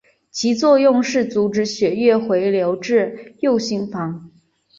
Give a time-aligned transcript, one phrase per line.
[0.31, 4.31] 其作用是阻止血液回流至右心房。